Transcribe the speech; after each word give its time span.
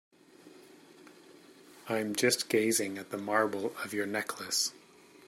I'm 1.87 2.15
just 2.15 2.49
gazing 2.49 2.97
at 2.97 3.11
the 3.11 3.19
marble 3.19 3.75
of 3.83 3.93
your 3.93 4.07
necklace. 4.07 4.73